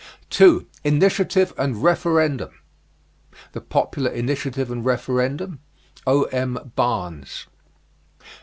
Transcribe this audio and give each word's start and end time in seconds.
2. 0.31 0.65
INITIATIVE 0.83 1.53
AND 1.59 1.83
REFERENDUM. 1.83 2.49
"The 3.51 3.61
Popular 3.61 4.09
Initiative 4.09 4.71
and 4.71 4.83
Referendum," 4.83 5.59
O.M. 6.07 6.71
Barnes. 6.75 7.45